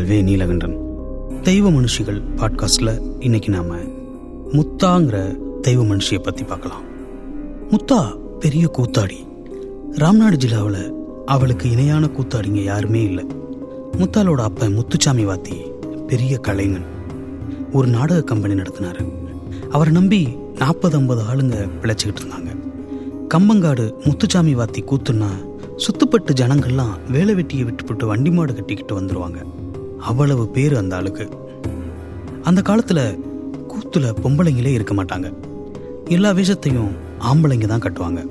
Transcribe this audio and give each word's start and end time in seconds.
உங்கள் 0.00 0.22
வே 0.22 0.36
நீலகண்டன். 0.36 0.76
தெய்வ 1.42 1.70
மனுஷிகள் 1.70 2.22
பாட்காஸ்டில் 2.36 3.00
இன்னைக்கு 3.18 3.50
நாம 3.50 3.76
முத்தாங்கிற 4.52 5.36
தெய்வ 5.60 5.82
மனுஷியை 5.82 6.18
பற்றி 6.22 6.44
பார்க்கலாம். 6.44 6.82
முத்தா 7.70 8.16
பெரிய 8.38 8.70
கூத்தாடி. 8.78 9.16
ராம்நாடு 9.90 10.36
ஜில்லாவில் 10.36 10.92
அவளுக்கு 11.26 11.70
இணையான 11.70 12.06
கூத்தாடிங்க 12.06 12.62
யாருமே 12.62 13.02
இல்லை. 13.02 13.26
முத்தாலோட 13.92 14.40
அப்பன் 14.40 14.72
முத்துச்சாமி 14.72 15.26
வாத்தி 15.26 15.70
பெரிய 16.06 16.38
கலைஞன். 16.38 16.84
ஒரு 17.72 17.88
நாடக 17.88 18.22
கம்பெனி 18.22 18.54
நடத்தினாரு. 18.54 19.12
அவரை 19.70 19.92
நம்பி 19.92 20.36
நாற்பது 20.58 20.96
ஐம்பது 20.96 21.22
ஆளுங்க 21.22 21.68
பிழைச்சிக்கிட்டு 21.82 22.22
இருந்தாங்க. 22.24 22.56
கம்பங்காடு 23.34 23.92
முத்துச்சாமி 24.04 24.54
வாத்தி 24.54 24.84
கூத்துன்னா 24.84 25.48
சுத்துப்பட்டு 25.76 26.32
ஜனங்கள்லாம் 26.40 27.10
வேலை 27.10 27.34
வெட்டியை 27.34 27.64
விட்டுப்பட்டு 27.64 28.06
வண்டி 28.06 28.30
மாடு 28.30 28.54
கட்டிக்கிட்டு 28.54 29.00
வந்துடுவாங்க 29.00 29.44
அவ்வளவு 30.06 30.48
பேர் 30.48 30.74
அந்த 30.76 30.96
ஆளுக்கு. 30.96 31.24
அந்த 32.42 32.62
காலத்தில் 32.62 33.18
கூத்துல 33.70 34.12
பொம்பளைங்களே 34.22 34.72
இருக்க 34.72 34.94
மாட்டாங்க. 34.94 35.32
எல்லா 36.08 36.30
வேஷத்தையும் 36.30 36.92
ஆம்பளைங்க 37.30 37.66
தான் 37.66 37.84
கட்டுவாங்க. 37.84 38.22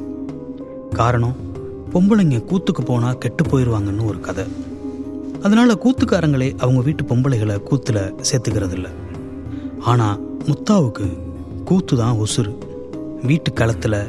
காரணம் 0.92 1.36
பொம்பளைங்க 1.94 2.38
கூத்துக்கு 2.50 2.84
போனால் 2.86 3.18
கெட்டு 3.18 3.44
போயிடுவாங்கன்னு 3.44 4.05
ஒரு 4.05 4.20
கதை. 4.20 4.45
அதனால 5.42 5.73
கூத்துக்காரங்களே 5.73 6.50
அவங்க 6.58 6.82
வீட்டு 6.82 7.04
பொம்பளைகளை 7.04 7.55
கூத்துல 7.70 8.00
சேர்த்துக்கிறது 8.22 8.72
இல்லை 8.72 8.92
ஆனால் 9.80 10.20
முத்தாவுக்கு 10.47 11.06
கூத்து 11.66 11.97
தான் 11.97 12.20
உசுறு. 12.25 12.53
வீட்டு 13.23 13.53
களத்தில் 13.53 14.02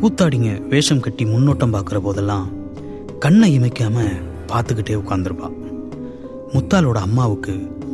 கூத்தாடிங்க 0.00 0.50
வேஷம் 0.68 1.00
கட்டி 1.00 1.24
முன்னோட்டம் 1.24 1.74
பார்க்குற 1.74 1.98
போதெல்லாம் 1.98 2.46
கண்ணை 3.18 3.58
இமைக்காமல் 3.58 4.20
பார்த்துக்கிட்டே 4.52 4.94
உட்காந்துருப்பா 5.02 5.48
முத்தாலோட 6.54 6.98
அம்மாவுக்கு 6.98 7.52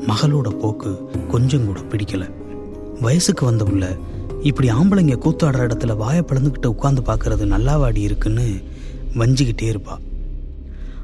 மகளோட 0.08 0.48
போக்கு 0.60 0.90
கொஞ்சம் 1.28 1.66
கூட 1.66 1.80
பிடிக்கல. 1.80 2.24
வயசுக்கு 3.00 3.44
வந்த 3.44 3.64
உள்ள 3.64 3.96
இப்படி 4.42 4.70
ஆம்பளைங்க 4.70 5.16
கூத்தாடுற 5.24 5.66
இடத்துல 5.66 5.96
வாயை 5.96 6.22
பிளந்துக்கிட்டு 6.22 6.72
உட்காந்து 6.74 7.02
பார்க்கறது 7.04 7.44
நல்லாவாடி 7.54 7.96
இருக்குன்னு 7.96 8.46
வஞ்சிக்கிட்டே 9.18 9.68
இருப்பா. 9.72 9.96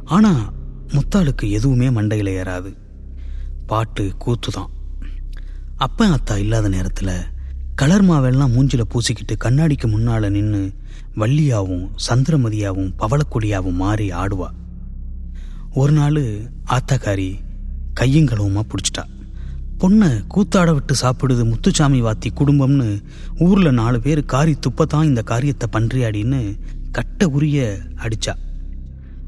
ஆனா 0.05 0.53
முத்தாளுக்கு 0.95 1.51
எதுவுமே 1.51 1.89
மண்டையில் 1.89 2.33
ஏறாது. 2.41 2.71
பாட்டு 3.67 4.13
கூத்து 4.19 4.51
தான் 4.53 4.71
அப்பன் 5.77 6.11
அத்தா 6.11 6.37
இல்லாத 6.37 6.69
நேரத்தில் 6.69 7.15
கலர் 7.75 8.05
மாவெல்லாம் 8.05 8.55
மூஞ்சில் 8.55 8.91
பூசிக்கிட்டு 8.95 9.35
கண்ணாடிக்கு 9.45 9.87
முன்னால் 9.89 10.31
நின்று 10.31 10.73
வள்ளியாகவும் 11.17 11.87
சந்திரமதியாகவும் 12.09 12.93
பவளக்கொடியாகவும் 12.99 13.81
மாறி 13.85 14.13
ஆடுவாள் 14.13 14.59
ஒரு 15.75 15.93
நாள் 15.93 16.23
ஆத்தாக்காரி 16.67 17.39
கையங்களவுமா 18.01 18.61
பிடிச்சிட்டா. 18.69 19.05
பொண்ணை 19.79 20.27
கூத்தாட 20.27 20.73
விட்டு 20.73 20.95
சாப்பிடுது 21.03 21.45
முத்துச்சாமி 21.45 22.03
வாத்தி 22.03 22.29
குடும்பம்னு 22.37 23.03
ஊரில் 23.39 23.73
நாலு 23.73 24.01
பேர் 24.01 24.25
காரி 24.25 24.55
துப்பத்தான் 24.55 25.05
இந்த 25.05 25.23
காரியத்தை 25.23 25.69
பன்றியாடின்னு 25.73 26.59
கட்ட 26.93 27.29
உரிய 27.29 27.79
அடிச்சா. 27.97 28.35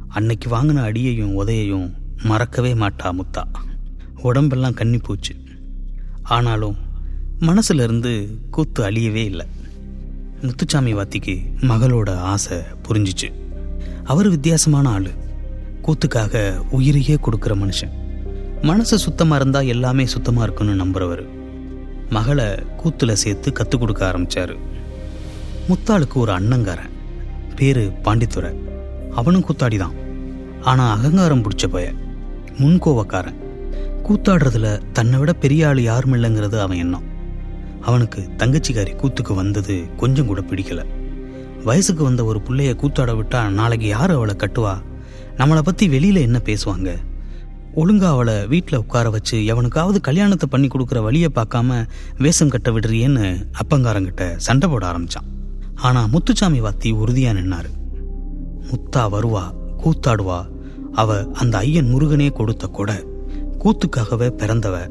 அன்னைக்கு 0.09 0.51
வாங்கின 0.51 0.83
அடியையும் 0.83 1.47
உதையையும் 1.47 1.93
மறக்கவே 2.23 2.75
மாட்டா 2.75 3.13
முத்தா. 3.13 3.43
உடம்பெல்லாம் 4.23 4.75
கண்ணி 4.75 4.99
போச்சு. 4.99 5.35
ஆனாலும் 6.23 6.77
மனசுல 7.41 7.83
இருந்து 7.83 8.39
கூத்து 8.51 8.91
அழியவே 8.91 9.25
இல்லை. 9.25 9.47
முத்துச்சாமி 10.41 10.95
வாத்திக்கு 10.95 11.43
மகளோட 11.61 12.17
ஆசை 12.17 12.59
புரிஞ்சிச்சு. 12.89 13.33
அவர் 14.05 14.29
வித்தியாசமான 14.29 14.89
ஆள். 14.89 15.33
கூத்துக்காக 15.87 16.35
உயிரையே 16.71 17.17
கொடுக்குற 17.17 17.55
மனுஷன். 17.63 17.93
மனசு 18.63 18.99
சுத்தமாக 18.99 19.39
இருந்தால் 19.41 19.67
எல்லாமே 19.67 20.05
சுத்தமாக 20.07 20.47
இருக்குன்னு 20.47 20.75
நம்புறவர். 20.83 21.25
மகளை 22.11 22.47
கூத்துல 22.81 23.13
சேர்த்து 23.23 23.53
கற்றுக் 23.53 23.81
கொடுக்க 23.81 24.07
ஆரம்பித்தார் 24.07 24.55
முத்தாளுக்கு 25.69 26.17
ஒரு 26.23 26.33
அண்ணங்காரன். 26.33 26.93
பேரு 27.59 27.85
பாண்டித்துறை 28.05 28.53
அவனும் 29.11 29.45
கூத்தாடி 29.49 29.77
தான் 29.77 29.97
ஆனால் 30.63 30.93
அகங்காரம் 30.97 31.43
பிடிச்ச 31.45 31.67
பய. 31.69 31.87
முன்கோவக்காரன். 32.61 33.39
கூத்தாடுறதுல 34.07 34.69
தன்னை 34.93 35.19
விட 35.19 35.33
பெரிய 35.45 35.69
ஆள் 35.69 35.81
யாரும் 35.81 36.15
இல்லைங்கிறது 36.15 36.59
அவன் 36.61 36.83
எண்ணம். 36.85 37.07
அவனுக்கு 37.81 38.21
தங்கச்சிக்காரி 38.39 38.93
கூத்துக்கு 39.03 39.35
வந்தது 39.35 39.75
கொஞ்சம் 39.97 40.27
கூட 40.27 40.41
பிடிக்கல. 40.41 40.83
வயசுக்கு 41.65 42.03
வந்த 42.05 42.25
ஒரு 42.25 42.41
பிள்ளைய 42.47 42.73
கூத்தாட 42.77 43.13
விட்டா 43.13 43.41
நாளைக்கு 43.61 43.87
யார் 43.87 44.11
அவளை 44.11 44.35
கட்டுவா? 44.39 44.75
நம்மளை 45.37 45.61
பற்றி 45.61 45.89
வெளியில் 45.89 46.17
என்ன 46.17 46.41
பேசுவாங்க? 46.45 46.97
ஒழுங்கா 47.77 48.03
அவளை 48.03 48.47
வீட்டில் 48.47 48.79
உட்கார 48.79 49.11
வச்சு 49.11 49.39
எவனுக்காவது 49.39 50.01
கல்யாணத்தை 50.01 50.49
பண்ணி 50.51 50.67
கொடுக்குற 50.67 51.03
வழியை 51.03 51.29
பார்க்காம 51.35 51.87
வேஷம் 52.19 52.49
கட்ட 52.49 52.71
விடுறியேன்னு 52.71 53.47
அப்பங்காரங்கிட்ட 53.61 54.37
சண்டை 54.37 54.69
போட 54.69 54.87
ஆரம்பித்தான் 54.87 55.25
ஆனால் 55.75 56.09
முத்துச்சாமி 56.09 56.61
வாத்தி 56.61 56.93
உறுதியாக 56.93 57.41
நின்னாரு. 57.41 57.71
முத்தா 58.71 59.03
வருவா 59.15 59.55
கூத்தாடுவா. 59.85 60.47
அவ 60.93 61.27
அந்த 61.33 61.59
ஐயன் 61.59 61.95
முருகனே 61.95 62.33
கொடுத்த 62.33 62.67
கொடை. 62.67 62.95
கூத்துக்காகவே 63.59 64.31
பிறந்தவ. 64.31 64.89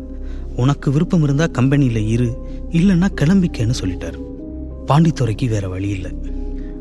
உனக்கு 0.55 0.91
விருப்பம் 0.91 1.23
இருந்தா 1.23 1.45
கம்பெனியில் 1.47 2.07
இரு 2.07 2.37
இல்லைன்னா 2.69 3.07
கிளம்பிக்கன்னு 3.21 3.73
சொல்லிட்டாரு. 3.81 4.19
பாண்டித்துறைக்கு 4.87 5.47
வேற 5.47 5.69
வழி 5.69 5.89
இல்லை. 5.89 6.11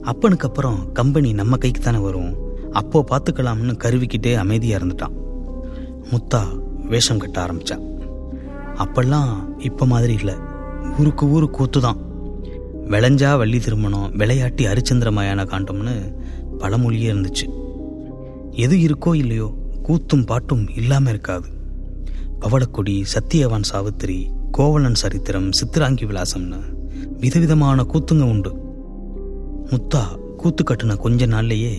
அப்பனுக்கு 0.02 0.46
அப்புறம் 0.46 0.92
கம்பெனி 0.92 1.32
நம்ம 1.32 1.56
கைக்கு 1.56 1.80
தானே 1.80 1.98
வரும். 1.98 2.50
அப்போ 2.72 3.04
பார்த்துக்கலாம்னு 3.10 3.74
கருவிக்கிட்டே 3.84 4.34
அமைதியாக 4.34 4.78
இருந்துட்டான். 4.78 5.16
முத்தா 6.12 6.40
வேஷம் 6.90 7.18
கட்ட 7.18 7.36
ஆரம்பிச்சா. 7.44 7.76
அப்பெல்லாம் 8.82 9.32
இப்போ 9.58 9.86
மாதிரி 9.86 10.14
இல்லை. 10.14 10.34
ஊருக்கு 10.98 11.24
ஊரு 11.28 11.50
கூத்து 11.50 11.80
தான் 11.80 12.00
விளைஞ்சா 12.92 13.36
வள்ளி 13.38 13.58
திருமணம் 13.60 14.12
விளையாட்டி 14.20 14.64
அரிச்சந்திரமயான 14.72 15.44
காண்டம்னு 15.52 15.94
பழமொழியே 16.58 17.08
இருந்துச்சு. 17.12 17.46
எது 18.64 18.76
இருக்கோ 18.76 19.14
இல்லையோ 19.14 19.48
கூத்தும் 19.88 20.26
பாட்டும் 20.26 20.64
இல்லாமல் 20.76 21.12
இருக்காது. 21.12 21.48
பவளக்கொடி 22.40 22.94
சத்தியவான் 23.14 23.68
சாவித்திரி 23.70 24.18
கோவலன் 24.50 25.00
சரித்திரம் 25.02 25.48
சித்திராங்கி 25.58 26.06
விலாசம்னு 26.10 26.60
விதவிதமான 27.22 27.82
கூத்துங்க 27.82 28.24
உண்டு. 28.34 28.52
முத்தா 29.72 30.02
கூத்து 30.36 30.62
கட்டுன 30.64 30.96
கொஞ்ச 30.96 31.26
நாள்லேயே 31.26 31.74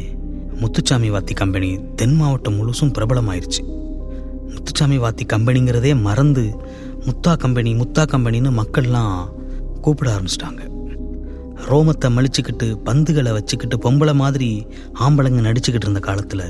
முத்துச்சாமி 0.60 1.12
வாத்தி 1.12 1.34
கம்பெனி 1.34 1.80
தென் 1.96 2.16
மாவட்டம் 2.16 2.58
முழுசும் 2.58 2.94
பிரபலமாயிருச்சு. 2.98 3.62
முத்துச்சாமி 4.50 4.98
வாத்தி 5.00 5.26
கம்பெனிங்கிறதே 5.34 6.02
மறந்து 6.02 6.60
முத்தா 7.06 7.38
கம்பெனி 7.38 7.74
முத்தா 7.74 8.04
கம்பெனின்னு 8.04 8.52
மக்கள்லாம் 8.60 9.18
கூப்பிட 9.82 10.10
ஆரம்பிச்சிட்டாங்க. 10.16 10.62
ரோமத்தை 11.70 12.10
மலிச்சுக்கிட்டு 12.10 12.68
பந்துகளை 12.86 13.32
வச்சுக்கிட்டு 13.32 13.78
பொம்பளை 13.78 14.14
மாதிரி 14.14 14.68
ஆம்பளைங்க 14.94 15.42
நடிச்சுக்கிட்டு 15.48 15.88
இருந்த 15.88 16.00
காலத்தில் 16.00 16.46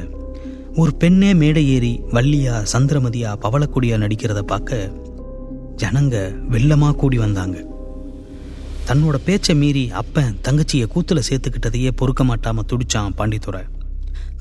ஒரு 0.76 0.94
பெண்ணே 0.94 1.34
மேடை 1.34 1.70
ஏறி 1.70 2.04
வள்ளியா 2.12 2.66
சந்திரமதியா 2.74 3.32
பவளக்குடியா 3.42 3.98
நடிக்கிறத 3.98 4.42
பார்க்க 4.42 4.92
ஜனங்க 5.76 6.16
வெள்ளமாக 6.50 6.96
கூடி 6.96 7.18
வந்தாங்க. 7.18 7.66
தன்னோட 8.88 9.16
பேச்சை 9.26 9.56
மீறி 9.56 9.92
அப்பன் 9.92 10.38
தங்கச்சியை 10.44 10.88
கூத்துல 10.96 11.22
சேர்த்துக்கிட்டதையே 11.30 11.92
பொறுக்க 11.96 12.24
மாட்டாம 12.24 12.64
துடிச்சான் 12.68 13.16
பாண்டித்துறை. 13.18 13.62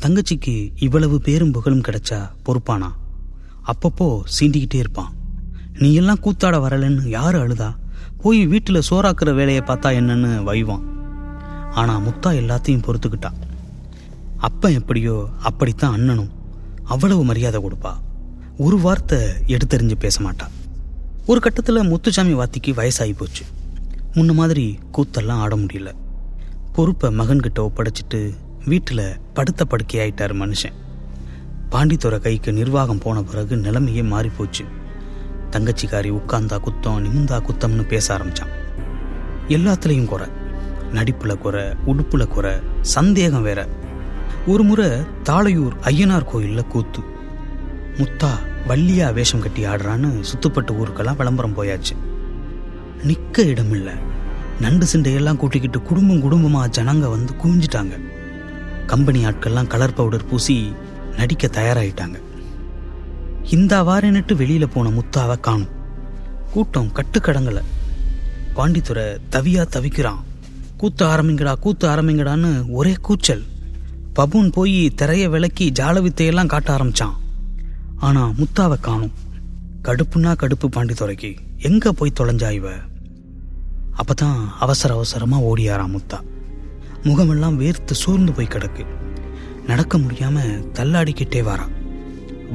தங்கச்சிக்கு 0.02 0.72
இவ்வளவு 0.76 1.20
பேரும் 1.20 1.50
புகழும் 1.50 1.80
கிடைச்சா 1.80 2.30
பொறுப்பானா? 2.44 2.88
அப்பப்போ 3.66 4.20
சீண்டிக்கிட்டே 4.38 4.74
இருப்பான். 4.74 5.12
நீ 5.78 5.94
எல்லாம் 5.94 6.20
கூத்தாட 6.20 6.58
வரலன்னு 6.58 7.08
யாரு 7.08 7.46
அழுதா? 7.46 7.76
போய் 8.22 8.46
வீட்டில் 8.46 8.82
சோறாக்குற 8.90 9.34
வேலையை 9.34 9.62
பார்த்தா 9.66 9.90
என்னன்னு 10.00 10.32
வைவான். 10.48 10.82
ஆனா 11.70 12.00
முத்தா 12.00 12.26
எல்லாத்தையும் 12.26 12.82
பொறுத்துக்கிட்டான் 12.86 13.38
அப்பன் 14.36 14.72
எப்படியோ 14.72 15.28
அப்படித்தான் 15.42 15.92
அண்ணனும் 15.92 16.30
அவ்வளவு 16.84 17.24
மரியாதை 17.24 17.62
கொடுப்பா. 17.62 17.92
ஒரு 18.58 18.78
வார்த்தை 18.78 19.18
எடுத்தறிஞ்சு 19.46 19.94
பேச 19.94 20.24
மாட்டா. 20.24 20.46
ஒரு 21.26 21.40
கட்டத்தில் 21.40 21.82
முத்துசாமி 21.82 22.34
வாத்திக்கு 22.34 22.72
வயசாகி 22.72 23.12
போச்சு. 23.16 23.44
முன்ன 24.14 24.34
மாதிரி 24.34 24.78
கூத்தெல்லாம் 24.92 25.42
ஆட 25.44 25.56
முடியல. 25.56 25.92
பொறுப்பை 26.72 27.10
மகன்கிட்ட 27.18 27.58
ஒப்படைச்சிட்டு 27.58 28.32
வீட்டில் 28.66 29.16
படுத்த 29.34 29.64
படுக்கையாயிட்டார் 29.64 30.34
மனுஷன். 30.42 30.76
பாண்டித்துறை 31.70 32.18
கைக்கு 32.18 32.52
நிர்வாகம் 32.52 32.98
போன 32.98 33.22
பிறகு 33.22 33.56
நிலைமையே 33.56 34.02
மாறி 34.02 34.28
போச்சு 34.28 34.64
தங்கச்சிக்காரி 35.50 36.10
உட்கார்ந்தா 36.10 36.58
குத்தம் 36.58 37.02
நிமிந்தா 37.04 37.38
குத்தம்னு 37.48 37.86
பேச 37.86 38.18
ஆரம்பிச்சான். 38.18 38.52
எல்லாத்துலேயும் 39.48 40.04
குறை. 40.04 40.28
நடிப்பில் 40.92 41.38
குறை 41.38 41.64
உடுப்பில் 41.84 42.28
குறை 42.28 42.52
சந்தேகம் 42.80 43.42
வேற. 43.42 43.68
ஒரு 44.46 44.62
முறை 44.62 44.88
தாளையூர் 45.24 45.72
ஐயனார் 45.82 46.24
கோயிலில் 46.24 46.66
கூத்து. 46.66 47.00
முத்தா 47.96 48.30
வள்ளியா 48.68 49.12
வேஷம் 49.12 49.40
கட்டி 49.40 49.64
ஆடுறான்னு 49.64 50.24
சுத்துப்பட்ட 50.32 50.70
ஊருக்கெல்லாம் 50.70 51.16
விளம்பரம் 51.16 51.56
போயாச்சு. 51.56 51.96
நிற்க 53.02 53.42
இடமில்லை. 53.42 53.94
நண்டு 54.60 54.86
சிண்டையெல்லாம் 54.92 55.36
கூட்டிக்கிட்டு 55.36 55.82
குடும்பம் 55.82 56.20
குடும்பமாக 56.20 56.82
ஜனங்க 56.82 57.10
வந்து 57.10 57.34
குவிஞ்சிட்டாங்க. 57.44 58.20
கம்பெனி 58.86 59.24
ஆட்கள்லாம் 59.24 59.66
கலர் 59.66 59.94
பவுடர் 59.94 60.26
பூசி 60.26 60.72
நடிக்க 61.16 61.46
தயாராயிட்டாங்க. 61.46 62.20
இந்த 63.50 63.82
வாரன்னுட்டு 63.82 64.34
வெளியில 64.34 64.66
போன 64.66 64.90
முத்தாவை 64.90 65.40
காணும். 65.40 65.68
கூட்டம் 66.50 66.92
கட்டுக்கடங்கல. 66.92 67.62
பாண்டித்துறை 68.56 69.16
தவியா 69.30 69.66
தவிக்கிறான். 69.66 70.20
கூத்த 70.80 71.02
ஆரம்பிங்கடா 71.02 71.54
கூத்த 71.62 71.84
ஆரம்பிங்கடான்னு 71.84 72.70
ஒரே 72.70 72.96
கூச்சல். 73.00 73.42
பபூன் 74.14 74.52
போய் 74.52 74.88
திரைய 74.88 75.28
விளக்கி 75.28 75.70
ஜால 75.70 76.08
வித்தையெல்லாம் 76.08 76.46
காட்ட 76.46 76.76
ஆரம்பிச்சான். 76.76 77.14
ஆனா 77.96 78.28
முத்தாவை 78.28 78.80
காணும். 78.80 79.12
கடுப்புன்னா 79.82 80.34
கடுப்பு 80.36 80.66
பாண்டித்துறைக்கு. 80.76 81.36
எங்க 81.58 81.92
போய் 81.92 82.12
தொலைஞ்சா 82.20 82.50
இவ? 82.50 82.72
அப்பதான் 83.96 84.46
அவசர 84.60 84.94
அவசரமா 84.94 85.40
ஓடியாரான் 85.40 85.96
முத்தா. 85.96 86.20
முகமெல்லாம் 87.04 87.60
வேர்த்து 87.60 87.92
சோர்ந்து 87.92 88.32
போய் 88.32 88.46
கிடக்கு. 88.46 88.86
நடக்க 89.66 89.98
முடியாம 89.98 90.40
தள்ளாடிக்கிட்டே 90.72 91.42
வரா. 91.42 91.66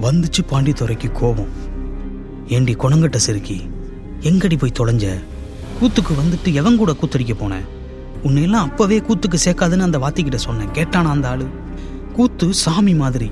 வந்துச்சு 0.02 0.42
பாண்டித்துறைக்கு 0.50 1.12
கோபம். 1.12 1.48
ஏண்டி 2.48 2.76
குணங்கட்ட 2.76 3.16
செருக்கி 3.16 3.62
எங்கடி 4.22 4.58
போய் 4.58 4.72
தொலைஞ்ச? 4.80 5.20
கூத்துக்கு 5.82 6.10
வந்துட்டு 6.10 6.54
எவன் 6.54 6.78
கூட 6.78 6.94
கூத்தடிக்க 6.94 7.34
போனேன் 7.34 7.66
உன்னையெல்லாம் 8.24 8.66
அப்பவே 8.68 9.00
கூத்துக்கு 9.00 9.38
சேர்க்காதுன்னு 9.46 9.80
அந்த 9.80 10.00
வாத்திக்கிட்ட 10.00 10.36
சொன்னேன் 10.36 10.68
கேட்டானா 10.68 11.04
அந்த 11.04 11.30
ஆளு? 11.30 11.48
கூத்து 12.14 12.54
சாமி 12.54 12.96
மாதிரி. 12.96 13.32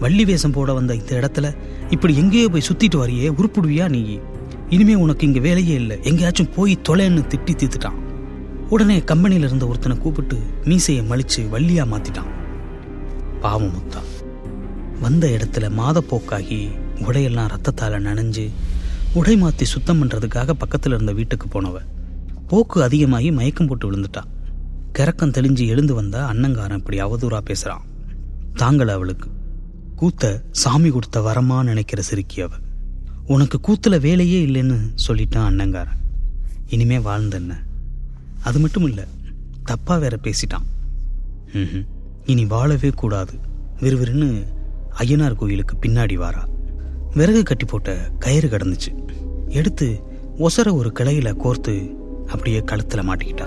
வள்ளி 0.00 0.24
வேஷம் 0.24 0.50
போட 0.50 0.72
வந்த 0.72 0.94
இந்த 0.94 1.16
இடத்துல 1.20 1.56
இப்படி 1.90 2.16
எங்கேயோ 2.16 2.48
போய் 2.48 2.62
சுத்திட்டு 2.72 2.96
வரையே 2.96 3.28
உருப்பிடுவியா 3.30 3.88
நீ? 3.88 4.18
இனிமே 4.70 4.94
உனக்கு 4.94 5.26
இங்க 5.26 5.40
வேலையே 5.40 5.74
இல்லை. 5.74 5.98
எங்கேயாச்சும் 6.02 6.54
போய் 6.54 6.78
தொலைன்னு 6.88 7.22
திட்டி 7.28 7.50
தீத்துட்டான் 7.50 8.04
உடனே 8.68 8.98
கம்பெனியில 8.98 9.44
இருந்த 9.44 9.66
ஒருத்தனை 9.66 9.98
கூப்பிட்டு 9.98 10.38
மீசையை 10.64 11.08
மலிச்சு 11.08 11.40
வள்ளியா 11.40 11.86
மாத்திட்டான். 11.86 12.30
பாவம் 13.40 13.70
முத்தா. 13.72 14.00
வந்த 15.00 15.28
இடத்துல 15.28 15.70
மாதப்போக்காகி 15.78 16.70
உடையெல்லாம் 16.94 17.48
ரத்தத்தால் 17.48 18.00
நனைஞ்சு 18.00 18.50
உடை 19.14 19.42
மாத்தி 19.42 19.62
சுத்தம் 19.62 20.04
பண்றதுக்காக 20.04 20.50
பக்கத்துல 20.60 20.94
இருந்த 20.94 21.12
வீட்டுக்கு 21.12 21.48
போனவ. 21.48 21.74
போக்கு 22.46 22.82
அதிகமாகி 22.82 23.30
மயக்கம் 23.30 23.66
போட்டு 23.66 23.92
விழுந்துட்டா. 23.92 24.22
கிறக்கம் 24.98 25.30
தெளிஞ்சு 25.30 25.66
எழுந்து 25.66 25.94
வந்த 25.94 26.24
அண்ணங்காரன் 26.24 26.76
இப்படி 26.76 27.02
அவதூறா 27.02 27.40
பேசுறான். 27.50 27.80
தாங்கல 28.54 28.86
அவளுக்கு. 28.86 29.30
கூத்த 29.96 30.42
சாமி 30.50 30.90
கொடுத்த 30.90 31.20
வரமா 31.20 31.62
நினைக்கிற 31.62 32.02
சிறுக்கி 32.02 32.40
அவ. 32.40 32.54
உனக்கு 33.26 33.60
கூத்துல 33.62 34.00
வேலையே 34.00 34.46
இல்லைன்னு 34.46 34.76
சொல்லிட்டான் 35.08 35.44
அண்ணங்காரன். 35.44 35.98
இனிமே 36.68 36.98
வாழ்ந்தென்ன? 36.98 37.54
அது 38.46 38.58
மட்டும் 38.58 38.86
இல்லை 38.88 39.04
தப்பாக 39.70 39.98
வேற 39.98 40.14
பேசிட்டான். 40.22 40.66
இனி 42.24 42.44
வாழவே 42.52 42.90
கூடாது. 42.90 43.34
விறுவிறுன்னு 43.80 44.28
ஐயனார் 44.98 45.38
கோயிலுக்கு 45.40 45.74
பின்னாடி 45.76 46.14
வாரா. 46.14 46.42
விறகு 47.14 47.42
கட்டி 47.42 47.64
போட்ட 47.64 47.94
கயிறு 48.18 48.48
கிடந்துச்சு. 48.48 48.90
எடுத்து 49.58 49.88
ஒசர 50.38 50.72
ஒரு 50.72 50.92
கிளையில 50.98 51.30
கோர்த்து 51.42 51.74
அப்படியே 52.26 52.60
கழுத்தில் 52.60 53.08
மாட்டிக்கிட்டா. 53.08 53.46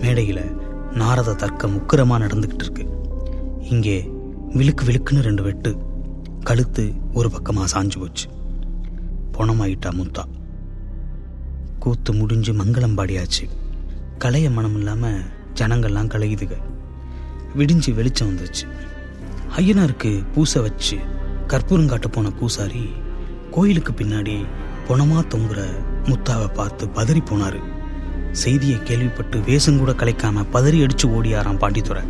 மேடையில் 0.00 0.42
நாரத 0.92 1.34
தர்க்கம் 1.34 1.76
உக்கிரமாக 1.78 2.22
நடந்துக்கிட்டு 2.24 2.64
இருக்கு. 2.64 2.84
இங்கே 3.70 3.96
விழுக்கு 4.58 4.84
விழுக்குன்னு 4.84 5.26
ரெண்டு 5.28 5.42
வெட்டு 5.42 5.72
கழுத்து 6.42 6.84
ஒரு 7.12 7.30
பக்கமாக 7.30 7.68
சாஞ்சு 7.72 7.98
போச்சு. 7.98 8.28
பொணமாயிட்டா 9.32 9.90
முத்தா. 10.00 10.24
கூத்து 11.78 12.12
முடிஞ்சு 12.12 12.52
மங்களம் 12.52 12.98
பாடியாச்சு. 13.00 13.44
கலைய 14.24 14.52
மனம் 14.52 14.76
இல்லாம 14.76 15.10
ஜனங்கள்லாம் 15.54 16.08
கலையுதுக 16.08 16.56
விடிஞ்சு 17.56 17.94
வெளிச்சம் 17.94 18.28
வந்துச்சு 18.28 18.64
ஐயனாருக்கு 19.56 20.24
பூசை 20.34 20.62
வச்சு 20.62 20.96
கற்பூரங்காட்ட 21.46 22.06
போன 22.06 22.30
பூசாரி 22.30 22.88
கோயிலுக்கு 23.50 23.92
பின்னாடி 23.92 24.44
பொணமா 24.88 25.20
தொங்குற 25.28 25.60
முத்தாவை 26.04 26.54
பார்த்து 26.54 26.86
பதறி 26.86 27.22
போனாரு. 27.30 27.60
செய்தியை 28.32 28.82
கேள்விப்பட்டு 28.82 29.40
வேஷம் 29.40 29.78
கூட 29.78 29.92
கலைக்காம 29.92 30.44
பதறி 30.52 30.80
அடிச்சு 30.84 31.06
ஓடியாராம் 31.06 31.62
பாண்டித்துறை 31.62 32.02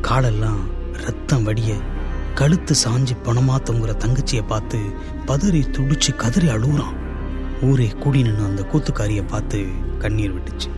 காலெல்லாம் 0.00 0.68
ரத்தம் 0.92 1.44
வடிய 1.44 1.74
கழுத்து 2.34 2.74
சாஞ்சு 2.84 3.16
பணமா 3.24 3.58
தொங்குற 3.70 3.94
தங்கச்சியை 4.04 4.46
பார்த்து 4.46 4.78
பதறி 5.26 5.62
துடிச்சு 5.76 6.16
கதறி 6.16 6.46
அழுகுறான் 6.46 6.96
ஊரே 7.62 7.88
கூடி 7.88 8.22
நின்று 8.22 8.44
அந்த 8.44 8.62
கூத்துக்காரியை 8.72 9.28
பார்த்து 9.28 9.66
கண்ணீர் 9.98 10.34
விட்டுச்சு. 10.34 10.68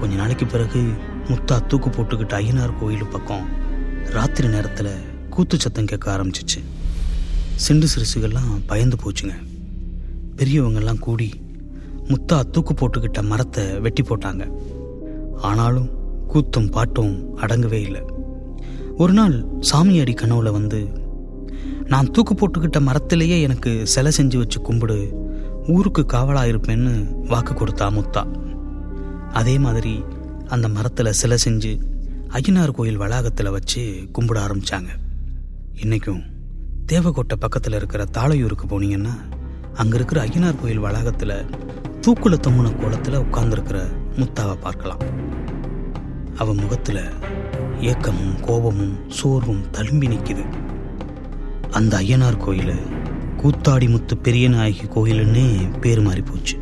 கொஞ்ச 0.00 0.14
நாளைக்கு 0.14 0.46
பிறகு 0.46 0.80
முத்தா 1.28 1.66
தூக்கு 1.66 1.88
போட்டுக்கிட்ட 1.90 2.34
ஐயனார் 2.40 2.78
கோயில் 2.80 3.06
பக்கம் 3.06 3.48
ராத்திரி 4.10 4.48
நேரத்தில் 4.48 4.92
கூத்து 5.30 5.60
சத்தம் 5.60 5.84
கேட்க 5.84 6.06
ஆரம்பிச்சிச்சு. 6.16 6.60
சிண்டு 7.54 7.86
சிறுசுகள்லாம் 7.94 8.52
பயந்து 8.66 8.96
போச்சுங்க. 9.04 9.34
பெரியவங்கெல்லாம் 10.36 10.98
கூடி 10.98 11.28
முத்தா 12.08 12.50
தூக்கு 12.50 12.74
போட்டுக்கிட்ட 12.74 13.22
மரத்தை 13.22 13.64
வெட்டி 13.78 14.02
போட்டாங்க. 14.02 14.52
ஆனாலும் 15.42 15.90
கூத்தும் 16.32 16.70
பாட்டும் 16.70 17.38
அடங்கவே 17.38 17.80
இல்லை. 17.88 18.00
ஒரு 18.96 19.12
நாள் 19.12 19.44
சாமியாடி 19.72 20.14
கனவுல 20.14 20.50
வந்து 20.50 20.80
நான் 21.86 22.10
தூக்கு 22.10 22.34
போட்டுக்கிட்ட 22.34 22.80
மரத்திலேயே 22.80 23.40
எனக்கு 23.40 23.86
சிலை 23.86 24.12
செஞ்சு 24.16 24.36
வச்சு 24.36 24.60
கும்பிடு 24.60 24.98
ஊருக்கு 25.66 26.06
காவலாக 26.06 26.50
இருப்பேன்னு 26.52 26.92
வாக்கு 27.26 27.54
கொடுத்தா 27.54 27.86
முத்தா. 27.98 28.22
அதே 29.32 29.58
மாதிரி 29.58 30.04
அந்த 30.48 30.68
மரத்தில் 30.68 31.12
சிலை 31.12 31.38
செஞ்சு 31.44 31.80
ஐயனார் 32.28 32.70
கோயில் 32.70 32.96
வளாகத்தில் 32.96 33.50
வச்சு 33.50 34.08
கும்பிட 34.18 34.38
ஆரம்பித்தாங்க 34.38 34.88
இன்னைக்கும் 35.82 36.22
தேவக்கோட்டை 36.86 37.36
பக்கத்தில் 37.38 37.72
இருக்கிற 37.72 38.04
தாளையூருக்கு 38.04 38.66
போனீங்கன்னா 38.68 39.12
அங்கே 39.74 39.94
இருக்கிற 39.94 40.26
ஐயனார் 40.26 40.60
கோயில் 40.60 40.78
வளாகத்தில் 40.78 41.46
தூக்குல 42.06 42.34
தொம்முன 42.36 42.80
கோலத்தில் 42.80 43.18
உட்கார்ந்துருக்கிற 43.18 43.88
முத்தாவை 44.16 44.60
பார்க்கலாம். 44.60 44.98
அவன் 46.36 46.56
முகத்தில் 46.56 47.10
ஏக்கமும் 47.80 48.40
கோபமும் 48.40 49.08
சோர்வும் 49.08 49.70
தழும்பி 49.70 50.08
நிற்கிது 50.08 50.44
அந்த 51.70 51.96
ஐயனார் 51.96 52.36
கோயில் 52.36 52.78
கூத்தாடி 53.36 53.90
முத்து 53.90 54.16
பெரியநாயகி 54.16 54.88
கோயிலுன்னே 54.88 55.68
பேர் 55.80 56.00
மாறி 56.00 56.20
போச்சு 56.20 56.58